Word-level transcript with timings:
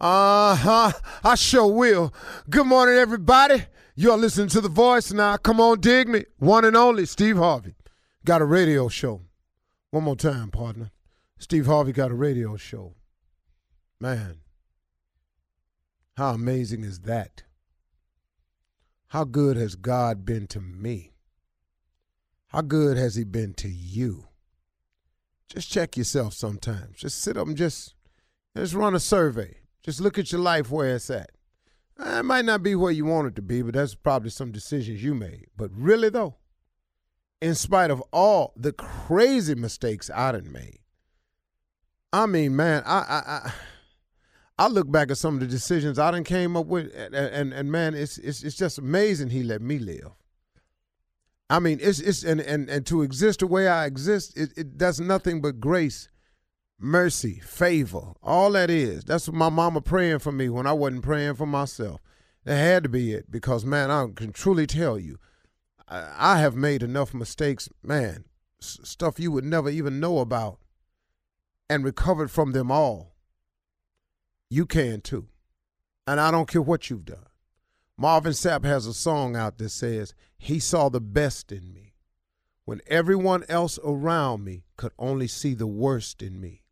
Uh 0.00 0.54
huh. 0.54 0.92
I 1.22 1.34
sure 1.34 1.66
will. 1.66 2.14
Good 2.48 2.66
morning, 2.66 2.94
everybody. 2.94 3.64
You're 3.94 4.16
listening 4.16 4.48
to 4.48 4.62
The 4.62 4.70
Voice 4.70 5.12
now. 5.12 5.36
Come 5.36 5.60
on, 5.60 5.80
dig 5.80 6.08
me. 6.08 6.24
One 6.38 6.64
and 6.64 6.74
only 6.74 7.04
Steve 7.04 7.36
Harvey. 7.36 7.74
Got 8.24 8.40
a 8.40 8.46
radio 8.46 8.88
show. 8.88 9.20
One 9.90 10.04
more 10.04 10.16
time, 10.16 10.50
partner. 10.50 10.90
Steve 11.38 11.66
Harvey 11.66 11.92
got 11.92 12.10
a 12.10 12.14
radio 12.14 12.56
show. 12.56 12.94
Man, 14.00 14.36
how 16.16 16.30
amazing 16.30 16.82
is 16.82 17.00
that? 17.00 17.42
How 19.08 19.24
good 19.24 19.58
has 19.58 19.74
God 19.74 20.24
been 20.24 20.46
to 20.46 20.60
me? 20.60 21.12
How 22.48 22.62
good 22.62 22.96
has 22.96 23.16
He 23.16 23.24
been 23.24 23.52
to 23.54 23.68
you? 23.68 24.28
Just 25.46 25.70
check 25.70 25.98
yourself 25.98 26.32
sometimes. 26.32 27.00
Just 27.00 27.20
sit 27.20 27.36
up 27.36 27.48
and 27.48 27.56
just, 27.56 27.94
just 28.56 28.72
run 28.72 28.94
a 28.94 29.00
survey. 29.00 29.59
Just 29.82 30.00
look 30.00 30.18
at 30.18 30.32
your 30.32 30.40
life 30.40 30.70
where 30.70 30.94
it's 30.94 31.10
at. 31.10 31.30
Eh, 31.98 32.20
it 32.20 32.24
might 32.24 32.44
not 32.44 32.62
be 32.62 32.74
where 32.74 32.92
you 32.92 33.04
want 33.04 33.28
it 33.28 33.36
to 33.36 33.42
be, 33.42 33.62
but 33.62 33.74
that's 33.74 33.94
probably 33.94 34.30
some 34.30 34.52
decisions 34.52 35.02
you 35.02 35.14
made. 35.14 35.46
But 35.56 35.70
really, 35.74 36.08
though, 36.08 36.36
in 37.40 37.54
spite 37.54 37.90
of 37.90 38.02
all 38.12 38.52
the 38.56 38.72
crazy 38.72 39.54
mistakes 39.54 40.10
I 40.14 40.32
done 40.32 40.52
made, 40.52 40.78
I 42.12 42.26
mean, 42.26 42.56
man, 42.56 42.82
I 42.84 42.98
I 42.98 43.22
I, 43.26 43.52
I 44.58 44.68
look 44.68 44.90
back 44.90 45.10
at 45.10 45.18
some 45.18 45.34
of 45.34 45.40
the 45.40 45.46
decisions 45.46 45.98
I 45.98 46.10
done 46.10 46.24
came 46.24 46.56
up 46.56 46.66
with, 46.66 46.92
and 46.94 47.14
and, 47.14 47.52
and 47.52 47.72
man, 47.72 47.94
it's, 47.94 48.18
it's 48.18 48.42
it's 48.42 48.56
just 48.56 48.78
amazing 48.78 49.30
he 49.30 49.42
let 49.42 49.62
me 49.62 49.78
live. 49.78 50.10
I 51.48 51.58
mean, 51.58 51.78
it's 51.80 52.00
it's 52.00 52.22
and 52.22 52.40
and, 52.40 52.68
and 52.68 52.86
to 52.86 53.02
exist 53.02 53.40
the 53.40 53.46
way 53.46 53.68
I 53.68 53.86
exist, 53.86 54.36
it, 54.36 54.50
it 54.56 54.78
that's 54.78 55.00
nothing 55.00 55.40
but 55.40 55.60
grace 55.60 56.08
mercy, 56.80 57.40
favor, 57.40 58.14
all 58.22 58.52
that 58.52 58.70
is. 58.70 59.04
That's 59.04 59.28
what 59.28 59.36
my 59.36 59.50
mama 59.50 59.80
praying 59.80 60.20
for 60.20 60.32
me 60.32 60.48
when 60.48 60.66
I 60.66 60.72
wasn't 60.72 61.02
praying 61.02 61.34
for 61.34 61.46
myself. 61.46 62.00
That 62.44 62.56
had 62.56 62.82
to 62.84 62.88
be 62.88 63.12
it 63.12 63.30
because, 63.30 63.64
man, 63.64 63.90
I 63.90 64.06
can 64.14 64.32
truly 64.32 64.66
tell 64.66 64.98
you, 64.98 65.18
I, 65.86 66.08
I 66.18 66.38
have 66.38 66.56
made 66.56 66.82
enough 66.82 67.12
mistakes, 67.12 67.68
man, 67.82 68.24
s- 68.60 68.80
stuff 68.82 69.20
you 69.20 69.30
would 69.30 69.44
never 69.44 69.68
even 69.68 70.00
know 70.00 70.18
about, 70.18 70.58
and 71.68 71.84
recovered 71.84 72.30
from 72.30 72.52
them 72.52 72.70
all. 72.70 73.14
You 74.48 74.66
can 74.66 75.02
too. 75.02 75.28
And 76.06 76.18
I 76.18 76.30
don't 76.30 76.48
care 76.48 76.62
what 76.62 76.90
you've 76.90 77.04
done. 77.04 77.26
Marvin 77.96 78.32
Sapp 78.32 78.64
has 78.64 78.86
a 78.86 78.94
song 78.94 79.36
out 79.36 79.58
that 79.58 79.68
says, 79.68 80.14
He 80.38 80.58
saw 80.58 80.88
the 80.88 81.00
best 81.00 81.52
in 81.52 81.72
me 81.72 81.94
when 82.64 82.80
everyone 82.86 83.44
else 83.48 83.78
around 83.84 84.44
me 84.44 84.64
could 84.76 84.92
only 84.98 85.26
see 85.28 85.54
the 85.54 85.66
worst 85.66 86.22
in 86.22 86.40
me. 86.40 86.62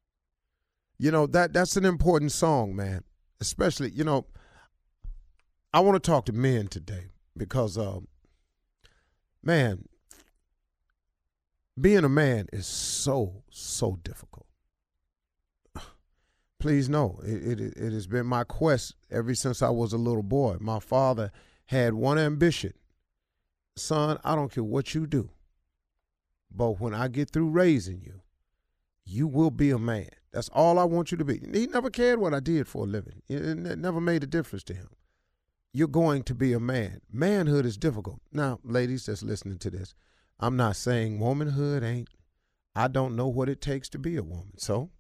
You 0.99 1.11
know, 1.11 1.27
that 1.29 1.53
that's 1.53 1.77
an 1.77 1.85
important 1.85 2.33
song, 2.33 2.75
man. 2.75 3.05
Especially, 3.41 3.91
you 3.91 4.03
know, 4.03 4.27
I 5.73 5.81
want 5.81 6.03
to 6.03 6.11
talk 6.11 6.25
to 6.27 6.33
men 6.33 6.67
today 6.67 7.07
because 7.37 7.79
uh, 7.79 8.01
man, 9.43 9.85
being 11.81 12.05
a 12.05 12.09
man 12.09 12.47
is 12.53 12.67
so, 12.67 13.45
so 13.51 13.99
difficult. 14.03 14.47
Please 16.59 16.89
know, 16.89 17.21
it, 17.23 17.61
it, 17.61 17.77
it 17.77 17.93
has 17.93 18.09
been 18.09 18.27
my 18.27 18.43
quest 18.43 18.97
ever 19.11 19.35
since 19.35 19.63
I 19.63 19.71
was 19.71 19.93
a 19.93 19.99
little 19.99 20.25
boy. 20.25 20.57
My 20.59 20.81
father 20.81 21.31
had 21.67 21.95
one 21.95 22.19
ambition 22.19 22.73
son, 23.79 24.19
I 24.25 24.35
don't 24.35 24.53
care 24.53 24.65
what 24.65 24.95
you 24.95 25.07
do, 25.07 25.31
but 26.55 26.81
when 26.81 26.95
I 26.95 27.09
get 27.09 27.31
through 27.31 27.51
raising 27.51 28.03
you, 28.03 28.21
you 29.05 29.27
will 29.27 29.51
be 29.51 29.71
a 29.71 29.79
man. 29.79 30.11
That's 30.33 30.49
all 30.51 30.79
I 30.79 30.85
want 30.85 31.11
you 31.11 31.19
to 31.19 31.25
be. 31.25 31.41
He 31.53 31.67
never 31.67 31.91
cared 31.91 32.19
what 32.19 32.35
I 32.35 32.41
did 32.41 32.69
for 32.69 32.85
a 32.85 32.89
living. 32.89 33.23
It 33.29 33.57
never 33.79 34.01
made 34.01 34.23
a 34.23 34.27
difference 34.27 34.63
to 34.65 34.75
him. 34.75 34.89
You're 35.73 35.89
going 35.89 36.23
to 36.25 36.35
be 36.35 36.53
a 36.53 36.61
man. 36.61 37.01
Manhood 37.13 37.65
is 37.67 37.77
difficult. 37.77 38.21
Now, 38.33 38.59
ladies 38.63 39.07
that's 39.07 39.23
listening 39.23 39.59
to 39.59 39.71
this, 39.71 39.95
I'm 40.41 40.57
not 40.57 40.77
saying 40.77 41.19
womanhood 41.19 41.83
ain't. 41.83 42.09
I 42.75 42.89
don't 42.89 43.17
know 43.17 43.27
what 43.27 43.49
it 43.49 43.61
takes 43.61 43.89
to 43.91 43.99
be 43.99 44.17
a 44.17 44.23
woman. 44.23 44.57
So, 44.57 44.91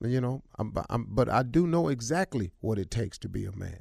you 0.00 0.20
know, 0.20 0.42
I'm, 0.58 0.72
I'm, 0.88 1.06
but 1.08 1.28
I 1.28 1.42
do 1.42 1.66
know 1.66 1.88
exactly 1.88 2.52
what 2.60 2.78
it 2.78 2.90
takes 2.90 3.18
to 3.18 3.28
be 3.28 3.44
a 3.44 3.52
man. 3.52 3.80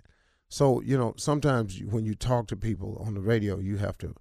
So, 0.50 0.82
you 0.82 0.98
know, 0.98 1.14
sometimes 1.18 1.82
when 1.84 2.06
you 2.06 2.16
talk 2.16 2.48
to 2.48 2.56
people 2.56 3.02
on 3.06 3.14
the 3.14 3.22
radio, 3.22 3.60
you 3.60 3.78
have 3.78 3.98
to 4.00 4.16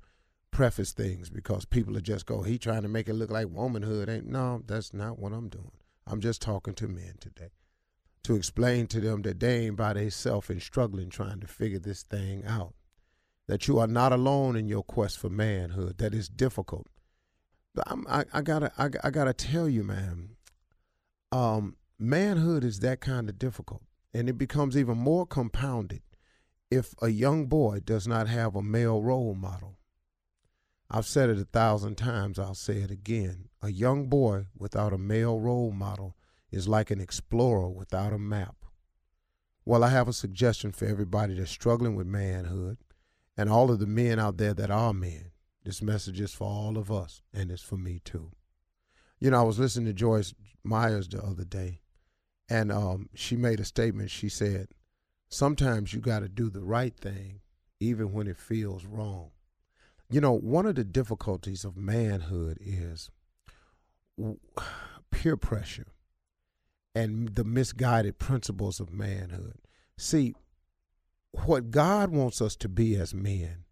preface 0.50 0.92
things 0.92 1.30
because 1.30 1.64
people 1.64 1.96
are 1.96 2.02
just 2.02 2.26
go, 2.26 2.42
he 2.42 2.58
trying 2.58 2.82
to 2.82 2.88
make 2.88 3.08
it 3.08 3.14
look 3.14 3.30
like 3.30 3.48
womanhood 3.48 4.08
ain't. 4.08 4.26
No, 4.26 4.62
that's 4.66 4.92
not 4.92 5.18
what 5.18 5.32
I'm 5.32 5.48
doing. 5.48 5.70
I'm 6.06 6.20
just 6.20 6.42
talking 6.42 6.74
to 6.74 6.88
men 6.88 7.14
today 7.20 7.50
to 8.24 8.36
explain 8.36 8.86
to 8.88 9.00
them 9.00 9.22
that 9.22 9.40
they 9.40 9.66
ain't 9.66 9.76
by 9.76 9.92
themselves 9.94 10.50
and 10.50 10.62
struggling 10.62 11.10
trying 11.10 11.40
to 11.40 11.46
figure 11.46 11.78
this 11.78 12.02
thing 12.02 12.44
out. 12.46 12.74
That 13.48 13.66
you 13.66 13.78
are 13.78 13.88
not 13.88 14.12
alone 14.12 14.56
in 14.56 14.68
your 14.68 14.84
quest 14.84 15.18
for 15.18 15.28
manhood. 15.28 15.98
That 15.98 16.14
is 16.14 16.28
difficult. 16.28 16.86
But 17.74 17.84
I'm, 17.88 18.06
I, 18.08 18.24
I 18.32 18.42
gotta, 18.42 18.70
I, 18.78 18.90
I 19.02 19.10
gotta 19.10 19.32
tell 19.32 19.68
you, 19.68 19.82
man. 19.82 20.36
Um, 21.32 21.76
manhood 21.98 22.62
is 22.62 22.80
that 22.80 23.00
kind 23.00 23.28
of 23.28 23.38
difficult, 23.38 23.82
and 24.14 24.28
it 24.28 24.38
becomes 24.38 24.76
even 24.76 24.98
more 24.98 25.26
compounded 25.26 26.02
if 26.70 26.94
a 27.02 27.08
young 27.08 27.46
boy 27.46 27.80
does 27.84 28.06
not 28.06 28.28
have 28.28 28.54
a 28.54 28.62
male 28.62 29.02
role 29.02 29.34
model. 29.34 29.78
I've 30.94 31.06
said 31.06 31.30
it 31.30 31.38
a 31.38 31.44
thousand 31.46 31.96
times, 31.96 32.38
I'll 32.38 32.54
say 32.54 32.82
it 32.82 32.90
again. 32.90 33.48
A 33.62 33.70
young 33.70 34.08
boy 34.08 34.48
without 34.54 34.92
a 34.92 34.98
male 34.98 35.40
role 35.40 35.72
model 35.72 36.14
is 36.50 36.68
like 36.68 36.90
an 36.90 37.00
explorer 37.00 37.70
without 37.70 38.12
a 38.12 38.18
map. 38.18 38.56
Well, 39.64 39.84
I 39.84 39.88
have 39.88 40.06
a 40.06 40.12
suggestion 40.12 40.70
for 40.70 40.84
everybody 40.84 41.32
that's 41.32 41.50
struggling 41.50 41.96
with 41.96 42.06
manhood 42.06 42.76
and 43.38 43.48
all 43.48 43.70
of 43.70 43.78
the 43.78 43.86
men 43.86 44.18
out 44.18 44.36
there 44.36 44.52
that 44.52 44.70
are 44.70 44.92
men. 44.92 45.30
This 45.64 45.80
message 45.80 46.20
is 46.20 46.34
for 46.34 46.46
all 46.46 46.76
of 46.76 46.92
us, 46.92 47.22
and 47.32 47.50
it's 47.50 47.62
for 47.62 47.78
me 47.78 48.02
too. 48.04 48.32
You 49.18 49.30
know, 49.30 49.40
I 49.40 49.44
was 49.44 49.58
listening 49.58 49.86
to 49.86 49.94
Joyce 49.94 50.34
Meyers 50.62 51.08
the 51.08 51.22
other 51.22 51.44
day, 51.44 51.80
and 52.50 52.70
um, 52.70 53.08
she 53.14 53.34
made 53.34 53.60
a 53.60 53.64
statement. 53.64 54.10
She 54.10 54.28
said, 54.28 54.68
Sometimes 55.30 55.94
you 55.94 56.00
got 56.00 56.20
to 56.20 56.28
do 56.28 56.50
the 56.50 56.62
right 56.62 56.94
thing, 56.94 57.40
even 57.80 58.12
when 58.12 58.26
it 58.26 58.36
feels 58.36 58.84
wrong. 58.84 59.30
You 60.12 60.20
know, 60.20 60.32
one 60.32 60.66
of 60.66 60.74
the 60.74 60.84
difficulties 60.84 61.64
of 61.64 61.74
manhood 61.74 62.58
is 62.60 63.10
peer 65.10 65.38
pressure 65.38 65.86
and 66.94 67.34
the 67.34 67.44
misguided 67.44 68.18
principles 68.18 68.78
of 68.78 68.92
manhood. 68.92 69.56
See, 69.96 70.34
what 71.30 71.70
God 71.70 72.10
wants 72.10 72.42
us 72.42 72.56
to 72.56 72.68
be 72.68 72.94
as 72.94 73.14
men 73.14 73.64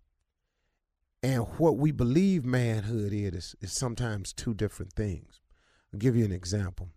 and 1.22 1.42
what 1.58 1.76
we 1.76 1.92
believe 1.92 2.46
manhood 2.46 3.12
is, 3.12 3.54
is 3.60 3.72
sometimes 3.72 4.32
two 4.32 4.54
different 4.54 4.94
things. 4.94 5.42
I'll 5.92 5.98
give 5.98 6.16
you 6.16 6.24
an 6.24 6.32
example. 6.32 6.88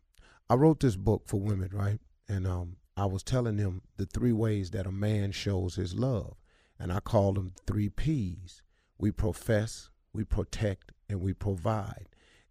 I 0.49 0.55
wrote 0.55 0.79
this 0.79 0.95
book 0.95 1.23
for 1.25 1.41
women, 1.41 1.69
right? 1.73 1.99
And 2.29 2.47
um, 2.47 2.77
I 2.95 3.07
was 3.07 3.23
telling 3.23 3.57
them 3.57 3.81
the 3.97 4.05
three 4.05 4.31
ways 4.31 4.71
that 4.71 4.87
a 4.87 4.91
man 4.91 5.33
shows 5.33 5.75
his 5.75 5.93
love. 5.95 6.37
And 6.79 6.93
I 6.93 7.01
call 7.01 7.33
them 7.33 7.53
three 7.67 7.89
P's 7.89 8.61
we 8.97 9.11
profess, 9.11 9.89
we 10.13 10.23
protect, 10.23 10.91
and 11.09 11.21
we 11.21 11.33
provide. 11.33 12.07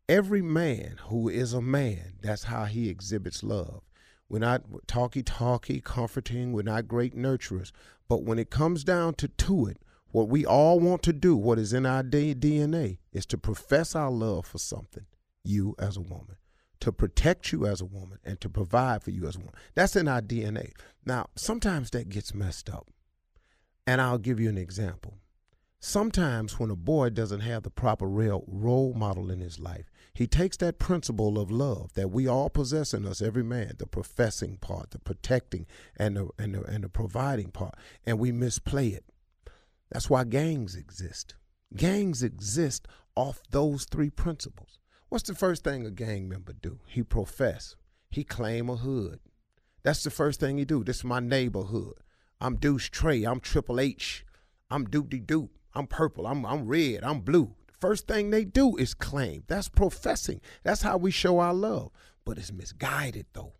Every 0.08 0.42
man 0.42 0.96
who 1.06 1.28
is 1.28 1.52
a 1.52 1.62
man, 1.62 2.14
that's 2.20 2.44
how 2.44 2.64
he 2.64 2.88
exhibits 2.88 3.42
love. 3.42 3.82
We're 4.28 4.38
not 4.38 4.62
talky 4.86 5.22
talky, 5.22 5.80
comforting, 5.80 6.52
we're 6.52 6.62
not 6.62 6.88
great 6.88 7.14
nurturers. 7.14 7.70
But 8.08 8.24
when 8.24 8.38
it 8.38 8.50
comes 8.50 8.82
down 8.82 9.14
to, 9.14 9.28
to 9.28 9.66
it, 9.66 9.78
what 10.10 10.28
we 10.28 10.44
all 10.44 10.80
want 10.80 11.02
to 11.04 11.12
do, 11.12 11.36
what 11.36 11.58
is 11.58 11.72
in 11.72 11.86
our 11.86 12.02
DNA, 12.02 12.98
is 13.12 13.26
to 13.26 13.38
profess 13.38 13.94
our 13.94 14.10
love 14.10 14.46
for 14.46 14.58
something, 14.58 15.06
you 15.44 15.74
as 15.78 15.96
a 15.96 16.02
woman, 16.02 16.36
to 16.80 16.92
protect 16.92 17.52
you 17.52 17.66
as 17.66 17.80
a 17.80 17.86
woman, 17.86 18.18
and 18.24 18.40
to 18.40 18.48
provide 18.48 19.02
for 19.02 19.10
you 19.10 19.26
as 19.26 19.36
a 19.36 19.38
woman. 19.38 19.54
That's 19.74 19.96
in 19.96 20.08
our 20.08 20.20
DNA. 20.20 20.72
Now, 21.06 21.26
sometimes 21.34 21.90
that 21.90 22.10
gets 22.10 22.34
messed 22.34 22.68
up. 22.68 22.88
And 23.86 24.00
I'll 24.00 24.18
give 24.18 24.38
you 24.38 24.48
an 24.48 24.58
example. 24.58 25.18
Sometimes, 25.84 26.60
when 26.60 26.70
a 26.70 26.76
boy 26.76 27.10
doesn't 27.10 27.40
have 27.40 27.64
the 27.64 27.70
proper 27.70 28.06
real 28.06 28.44
role 28.46 28.94
model 28.94 29.32
in 29.32 29.40
his 29.40 29.58
life, 29.58 29.90
he 30.14 30.28
takes 30.28 30.56
that 30.58 30.78
principle 30.78 31.40
of 31.40 31.50
love 31.50 31.92
that 31.94 32.12
we 32.12 32.28
all 32.28 32.48
possess 32.48 32.94
in 32.94 33.04
us, 33.04 33.20
every 33.20 33.42
man, 33.42 33.72
the 33.78 33.86
professing 33.86 34.58
part, 34.58 34.92
the 34.92 35.00
protecting, 35.00 35.66
and 35.96 36.16
the, 36.16 36.28
and 36.38 36.54
the, 36.54 36.62
and 36.62 36.84
the 36.84 36.88
providing 36.88 37.50
part, 37.50 37.74
and 38.06 38.20
we 38.20 38.30
misplay 38.30 38.90
it. 38.90 39.04
That's 39.90 40.08
why 40.08 40.22
gangs 40.22 40.76
exist. 40.76 41.34
Gangs 41.74 42.22
exist 42.22 42.86
off 43.16 43.42
those 43.50 43.84
three 43.84 44.08
principles. 44.08 44.78
What's 45.08 45.28
the 45.28 45.34
first 45.34 45.64
thing 45.64 45.84
a 45.84 45.90
gang 45.90 46.28
member 46.28 46.52
do? 46.52 46.78
He 46.86 47.02
profess. 47.02 47.74
He 48.08 48.22
claim 48.22 48.70
a 48.70 48.76
hood. 48.76 49.18
That's 49.82 50.04
the 50.04 50.10
first 50.10 50.38
thing 50.38 50.58
he 50.58 50.64
do. 50.64 50.84
This 50.84 50.98
is 50.98 51.04
my 51.04 51.18
neighborhood. 51.18 51.94
I'm 52.40 52.54
Deuce 52.54 52.88
Trey. 52.88 53.24
I'm 53.24 53.40
Triple 53.40 53.80
H. 53.80 54.24
I'm 54.70 54.86
Doopty 54.86 55.26
Doop. 55.26 55.48
I'm 55.74 55.86
purple. 55.86 56.26
I'm 56.26 56.44
I'm 56.44 56.66
red. 56.66 57.02
I'm 57.02 57.20
blue. 57.20 57.54
First 57.80 58.06
thing 58.06 58.30
they 58.30 58.44
do 58.44 58.76
is 58.76 58.94
claim. 58.94 59.44
That's 59.48 59.68
professing. 59.68 60.40
That's 60.62 60.82
how 60.82 60.98
we 60.98 61.10
show 61.10 61.38
our 61.40 61.54
love. 61.54 61.90
But 62.24 62.38
it's 62.38 62.52
misguided 62.52 63.26
though. 63.32 63.54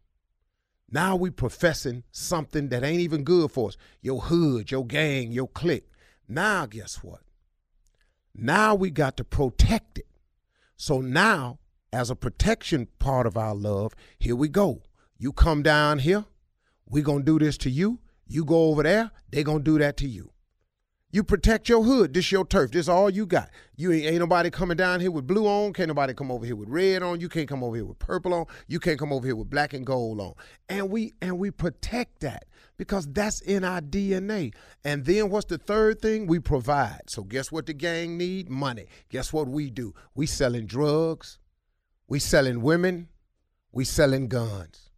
Now 0.91 1.17
we 1.17 1.31
professing 1.31 2.05
something 2.13 2.69
that 2.69 2.85
ain't 2.85 3.01
even 3.01 3.25
good 3.25 3.51
for 3.51 3.69
us. 3.69 3.77
Your 4.01 4.21
hood, 4.21 4.71
your 4.71 4.87
gang, 4.87 5.33
your 5.33 5.49
clique. 5.49 5.89
Now 6.29 6.67
guess 6.67 7.03
what? 7.03 7.23
Now 8.35 8.75
we 8.75 8.91
got 8.91 9.17
to 9.17 9.25
protect 9.25 9.99
it. 9.99 10.07
So 10.77 11.01
now, 11.01 11.59
as 11.93 12.11
a 12.11 12.17
protection 12.17 12.89
part 12.99 13.27
of 13.27 13.37
our 13.37 13.55
love, 13.55 13.95
here 14.19 14.37
we 14.37 14.49
go. 14.49 14.83
You 15.19 15.33
come 15.33 15.63
down 15.63 16.01
here, 16.01 16.25
we 16.87 17.03
gonna 17.03 17.25
do 17.25 17.39
this 17.39 17.57
to 17.59 17.71
you. 17.71 18.01
You 18.27 18.45
go 18.45 18.65
over 18.65 18.83
there, 18.83 19.11
they 19.31 19.43
gonna 19.43 19.61
do 19.61 19.79
that 19.79 19.97
to 19.99 20.09
you. 20.09 20.33
You 21.15 21.23
protect 21.23 21.69
your 21.69 21.85
hood. 21.85 22.15
This 22.15 22.33
your 22.33 22.47
turf. 22.47 22.71
This 22.71 22.89
all 22.89 23.11
you 23.11 23.27
got. 23.27 23.51
You 23.77 23.93
ain't, 23.93 24.07
ain't 24.07 24.19
nobody 24.21 24.51
coming 24.51 24.79
down 24.79 24.99
here 24.99 25.11
with 25.11 25.27
blue 25.27 25.47
on. 25.47 25.75
Can't 25.75 25.89
nobody 25.89 26.15
come 26.15 26.33
over 26.33 26.47
here 26.47 26.57
with 26.57 26.71
red 26.71 27.03
on. 27.03 27.21
You 27.21 27.29
can't 27.29 27.47
come 27.47 27.63
over 27.63 27.77
here 27.77 27.85
with 27.85 27.99
purple 27.99 28.33
on. 28.33 28.47
You 28.67 28.81
can't 28.81 28.99
come 28.99 29.13
over 29.13 29.27
here 29.27 29.37
with 29.37 29.51
black 29.51 29.75
and 29.75 29.85
gold 29.85 30.21
on. 30.21 30.33
And 30.71 30.89
we 30.89 31.13
and 31.21 31.39
we 31.39 31.51
protect 31.51 32.21
that 32.21 32.47
because 32.79 33.07
that's 33.07 33.43
in 33.43 33.63
our 33.63 33.83
DNA. 33.83 34.55
And 34.85 35.05
then 35.05 35.29
what's 35.29 35.45
the 35.45 35.59
third 35.59 36.01
thing? 36.01 36.27
We 36.27 36.39
provide. 36.39 37.11
So 37.11 37.25
guess 37.25 37.53
what 37.53 37.67
the 37.67 37.75
gang 37.75 38.17
need? 38.17 38.49
Money. 38.49 38.87
Guess 39.11 39.35
what 39.35 39.49
we 39.49 39.69
do? 39.69 39.93
We 40.15 40.25
selling 40.25 40.65
drugs. 40.65 41.39
We 42.09 42.21
selling 42.21 42.63
women. 42.63 43.09
We 43.71 43.85
selling 43.85 44.29
guns 44.29 44.92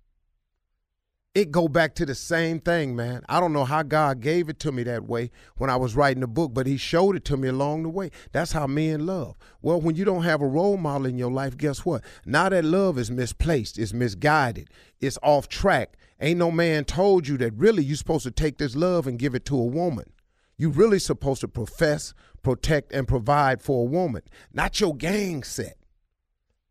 it 1.34 1.50
go 1.50 1.66
back 1.66 1.96
to 1.96 2.06
the 2.06 2.14
same 2.14 2.60
thing, 2.60 2.94
man. 2.94 3.24
I 3.28 3.40
don't 3.40 3.52
know 3.52 3.64
how 3.64 3.82
God 3.82 4.20
gave 4.20 4.48
it 4.48 4.60
to 4.60 4.70
me 4.70 4.84
that 4.84 5.04
way 5.04 5.32
when 5.56 5.68
I 5.68 5.74
was 5.74 5.96
writing 5.96 6.20
the 6.20 6.28
book, 6.28 6.54
but 6.54 6.68
he 6.68 6.76
showed 6.76 7.16
it 7.16 7.24
to 7.26 7.36
me 7.36 7.48
along 7.48 7.82
the 7.82 7.88
way. 7.88 8.12
That's 8.30 8.52
how 8.52 8.68
men 8.68 9.04
love. 9.04 9.36
Well, 9.60 9.80
when 9.80 9.96
you 9.96 10.04
don't 10.04 10.22
have 10.22 10.40
a 10.40 10.46
role 10.46 10.76
model 10.76 11.06
in 11.06 11.18
your 11.18 11.32
life, 11.32 11.56
guess 11.56 11.84
what? 11.84 12.04
Now 12.24 12.48
that 12.50 12.64
love 12.64 12.98
is 12.98 13.10
misplaced, 13.10 13.78
it's 13.78 13.92
misguided, 13.92 14.68
it's 15.00 15.18
off 15.22 15.48
track. 15.48 15.96
Ain't 16.20 16.38
no 16.38 16.52
man 16.52 16.84
told 16.84 17.26
you 17.26 17.36
that 17.38 17.54
really 17.54 17.82
you're 17.82 17.96
supposed 17.96 18.24
to 18.24 18.30
take 18.30 18.58
this 18.58 18.76
love 18.76 19.08
and 19.08 19.18
give 19.18 19.34
it 19.34 19.44
to 19.46 19.56
a 19.56 19.64
woman. 19.64 20.12
You 20.56 20.70
really 20.70 21.00
supposed 21.00 21.40
to 21.40 21.48
profess, 21.48 22.14
protect, 22.44 22.92
and 22.92 23.08
provide 23.08 23.60
for 23.60 23.82
a 23.82 23.90
woman, 23.90 24.22
not 24.52 24.80
your 24.80 24.94
gang 24.94 25.42
set. 25.42 25.76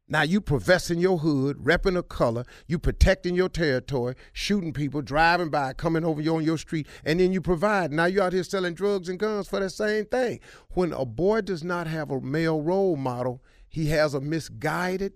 Now 0.07 0.23
you 0.23 0.41
professing 0.41 0.99
your 0.99 1.19
hood, 1.19 1.57
repping 1.57 1.97
a 1.97 2.03
color, 2.03 2.45
you 2.67 2.77
protecting 2.77 3.35
your 3.35 3.47
territory, 3.47 4.15
shooting 4.33 4.73
people, 4.73 5.01
driving 5.01 5.49
by, 5.49 5.73
coming 5.73 6.03
over 6.03 6.21
you 6.21 6.35
on 6.35 6.43
your 6.43 6.57
street, 6.57 6.87
and 7.05 7.19
then 7.19 7.31
you 7.31 7.39
provide. 7.41 7.91
Now 7.91 8.05
you 8.05 8.21
out 8.21 8.33
here 8.33 8.43
selling 8.43 8.73
drugs 8.73 9.07
and 9.07 9.17
guns 9.17 9.47
for 9.47 9.59
the 9.59 9.69
same 9.69 10.05
thing. 10.05 10.41
When 10.71 10.91
a 10.91 11.05
boy 11.05 11.41
does 11.41 11.63
not 11.63 11.87
have 11.87 12.11
a 12.11 12.19
male 12.19 12.61
role 12.61 12.97
model, 12.97 13.41
he 13.69 13.87
has 13.87 14.13
a 14.13 14.21
misguided 14.21 15.13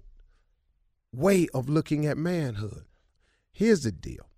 way 1.12 1.48
of 1.54 1.70
looking 1.70 2.06
at 2.06 2.18
manhood. 2.18 2.86
Here's 3.52 3.84
the 3.84 3.92
deal. 3.92 4.30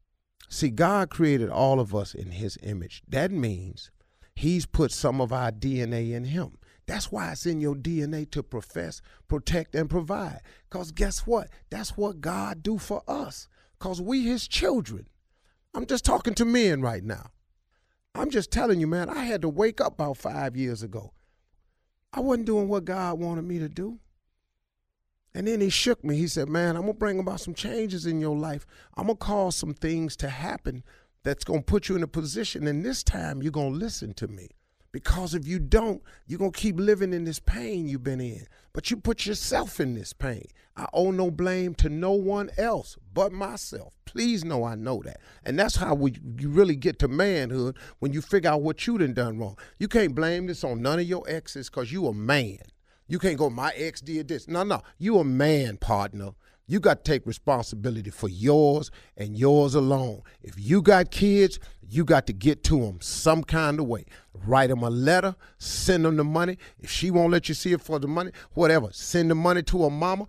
See, 0.49 0.71
God 0.71 1.11
created 1.11 1.49
all 1.49 1.79
of 1.79 1.93
us 1.93 2.15
in 2.15 2.31
his 2.31 2.57
image. 2.63 3.03
That 3.07 3.31
means 3.31 3.91
he's 4.33 4.65
put 4.65 4.91
some 4.91 5.21
of 5.21 5.31
our 5.31 5.51
DNA 5.51 6.11
in 6.11 6.23
him. 6.23 6.57
That's 6.89 7.11
why 7.11 7.31
it's 7.31 7.45
in 7.45 7.61
your 7.61 7.75
DNA 7.75 8.31
to 8.31 8.41
profess, 8.41 8.99
protect, 9.27 9.75
and 9.75 9.87
provide. 9.87 10.41
Because 10.67 10.91
guess 10.91 11.19
what? 11.19 11.47
That's 11.69 11.95
what 11.95 12.19
God 12.19 12.63
do 12.63 12.79
for 12.79 13.03
us. 13.07 13.47
Because 13.77 14.01
we 14.01 14.23
his 14.23 14.47
children. 14.47 15.05
I'm 15.75 15.85
just 15.85 16.03
talking 16.03 16.33
to 16.33 16.45
men 16.45 16.81
right 16.81 17.03
now. 17.03 17.29
I'm 18.15 18.31
just 18.31 18.51
telling 18.51 18.79
you, 18.79 18.87
man, 18.87 19.07
I 19.07 19.25
had 19.25 19.43
to 19.43 19.49
wake 19.49 19.79
up 19.79 19.93
about 19.93 20.17
five 20.17 20.57
years 20.57 20.81
ago. 20.81 21.13
I 22.11 22.21
wasn't 22.21 22.47
doing 22.47 22.67
what 22.67 22.85
God 22.85 23.19
wanted 23.19 23.43
me 23.43 23.59
to 23.59 23.69
do. 23.69 23.99
And 25.35 25.47
then 25.47 25.61
he 25.61 25.69
shook 25.69 26.03
me. 26.03 26.17
He 26.17 26.27
said, 26.27 26.49
Man, 26.49 26.75
I'm 26.75 26.81
going 26.81 26.93
to 26.93 26.99
bring 26.99 27.19
about 27.19 27.39
some 27.39 27.53
changes 27.53 28.07
in 28.07 28.19
your 28.19 28.35
life. 28.35 28.65
I'm 28.97 29.05
going 29.05 29.17
to 29.17 29.23
cause 29.23 29.55
some 29.55 29.75
things 29.75 30.15
to 30.17 30.29
happen 30.29 30.83
that's 31.21 31.43
going 31.43 31.59
to 31.59 31.65
put 31.65 31.87
you 31.87 31.95
in 31.95 32.01
a 32.01 32.07
position. 32.07 32.65
And 32.65 32.83
this 32.83 33.03
time, 33.03 33.43
you're 33.43 33.51
going 33.51 33.73
to 33.73 33.77
listen 33.79 34.15
to 34.15 34.27
me. 34.27 34.49
Because 34.91 35.35
if 35.35 35.47
you 35.47 35.59
don't, 35.59 36.01
you're 36.25 36.39
going 36.39 36.51
to 36.51 36.59
keep 36.59 36.79
living 36.79 37.13
in 37.13 37.23
this 37.23 37.39
pain 37.39 37.87
you've 37.87 38.03
been 38.03 38.21
in. 38.21 38.47
But 38.73 38.89
you 38.89 38.97
put 38.97 39.25
yourself 39.25 39.79
in 39.79 39.93
this 39.93 40.13
pain. 40.13 40.47
I 40.75 40.87
owe 40.93 41.11
no 41.11 41.29
blame 41.29 41.75
to 41.75 41.89
no 41.89 42.11
one 42.11 42.49
else 42.57 42.97
but 43.13 43.31
myself. 43.31 43.93
Please 44.05 44.45
know 44.45 44.63
I 44.63 44.75
know 44.75 45.01
that. 45.03 45.19
And 45.43 45.59
that's 45.59 45.75
how 45.75 45.93
we, 45.93 46.15
you 46.39 46.49
really 46.49 46.75
get 46.75 46.97
to 46.99 47.07
manhood 47.07 47.77
when 47.99 48.13
you 48.13 48.21
figure 48.21 48.49
out 48.49 48.61
what 48.61 48.87
you 48.87 48.97
done 48.97 49.13
done 49.13 49.37
wrong. 49.37 49.57
You 49.77 49.87
can't 49.87 50.15
blame 50.15 50.47
this 50.47 50.63
on 50.63 50.81
none 50.81 50.99
of 50.99 51.05
your 51.05 51.23
exes 51.29 51.69
because 51.69 51.91
you 51.91 52.07
a 52.07 52.13
man. 52.13 52.59
You 53.07 53.19
can't 53.19 53.37
go, 53.37 53.49
my 53.49 53.73
ex 53.75 54.01
did 54.01 54.27
this. 54.27 54.47
No, 54.47 54.63
no. 54.63 54.81
You 54.97 55.17
a 55.17 55.23
man, 55.23 55.77
partner. 55.77 56.31
You 56.69 56.79
got 56.79 57.03
to 57.03 57.11
take 57.11 57.25
responsibility 57.25 58.11
for 58.11 58.29
yours 58.29 58.91
and 59.17 59.35
yours 59.35 59.73
alone. 59.73 60.21
If 60.43 60.53
you 60.59 60.83
got 60.83 61.09
kids, 61.09 61.59
you 61.89 62.05
got 62.05 62.27
to 62.27 62.33
get 62.33 62.63
to 62.65 62.79
them 62.85 62.99
some 63.01 63.43
kind 63.43 63.79
of 63.79 63.87
way. 63.87 64.05
Write 64.45 64.67
them 64.67 64.83
a 64.83 64.89
letter, 64.91 65.35
send 65.57 66.05
them 66.05 66.15
the 66.15 66.23
money. 66.23 66.59
If 66.77 66.91
she 66.91 67.09
won't 67.09 67.31
let 67.31 67.49
you 67.49 67.55
see 67.55 67.73
it 67.73 67.81
for 67.81 67.97
the 67.97 68.07
money, 68.07 68.33
whatever, 68.53 68.89
send 68.91 69.31
the 69.31 69.35
money 69.35 69.63
to 69.63 69.81
her 69.81 69.89
mama. 69.89 70.27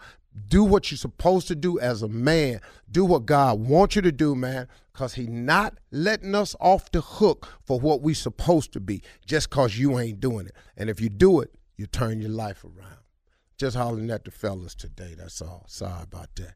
Do 0.48 0.64
what 0.64 0.90
you're 0.90 0.96
supposed 0.96 1.46
to 1.48 1.54
do 1.54 1.78
as 1.78 2.00
a 2.00 2.08
man. 2.08 2.62
Do 2.90 3.04
what 3.04 3.26
God 3.26 3.60
wants 3.60 3.96
you 3.96 4.00
to 4.00 4.12
do, 4.12 4.34
man, 4.34 4.66
because 4.94 5.12
He 5.12 5.26
not 5.26 5.76
letting 5.90 6.34
us 6.34 6.56
off 6.58 6.90
the 6.90 7.02
hook 7.02 7.48
for 7.66 7.78
what 7.78 8.00
we 8.00 8.14
supposed 8.14 8.72
to 8.72 8.80
be 8.80 9.02
just 9.26 9.50
because 9.50 9.76
you 9.76 9.98
ain't 9.98 10.20
doing 10.20 10.46
it. 10.46 10.54
And 10.78 10.88
if 10.88 11.02
you 11.02 11.10
do 11.10 11.40
it, 11.42 11.52
you 11.76 11.86
turn 11.86 12.18
your 12.22 12.30
life 12.30 12.64
around. 12.64 12.99
Just 13.60 13.76
hollering 13.76 14.10
at 14.10 14.24
the 14.24 14.30
fellas 14.30 14.74
today. 14.74 15.14
That's 15.18 15.42
all. 15.42 15.66
Sorry 15.68 16.04
about 16.04 16.34
that. 16.36 16.54